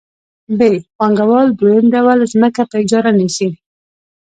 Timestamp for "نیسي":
3.19-3.49